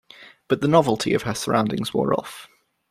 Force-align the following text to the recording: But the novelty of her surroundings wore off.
But 0.47 0.61
the 0.61 0.67
novelty 0.67 1.13
of 1.13 1.21
her 1.21 1.35
surroundings 1.35 1.93
wore 1.93 2.11
off. 2.15 2.47